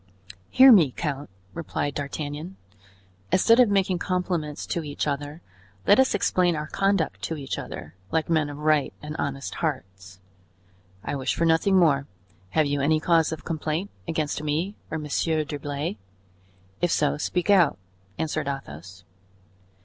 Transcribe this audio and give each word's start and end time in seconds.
"Hear 0.49 0.71
me, 0.71 0.89
count," 0.89 1.29
replied 1.53 1.93
D'Artagnan; 1.93 2.55
"instead 3.31 3.59
of 3.59 3.69
making 3.69 3.99
compliments 3.99 4.65
to 4.65 4.81
each 4.83 5.05
other, 5.05 5.43
let 5.85 5.99
us 5.99 6.15
explain 6.15 6.55
our 6.55 6.65
conduct 6.65 7.21
to 7.21 7.37
each 7.37 7.59
other, 7.59 7.93
like 8.09 8.27
men 8.27 8.49
of 8.49 8.57
right 8.57 8.93
and 9.03 9.15
honest 9.19 9.53
hearts." 9.61 10.19
"I 11.03 11.15
wish 11.15 11.35
for 11.35 11.45
nothing 11.45 11.77
more; 11.77 12.07
have 12.49 12.65
you 12.65 12.81
any 12.81 12.99
cause 12.99 13.31
of 13.31 13.45
complaint 13.45 13.91
against 14.07 14.41
me 14.41 14.73
or 14.89 14.97
Monsieur 14.97 15.43
d'Herblay? 15.43 15.99
If 16.81 16.89
so, 16.89 17.17
speak 17.17 17.51
out," 17.51 17.77
answered 18.17 18.47
Athos. 18.47 19.03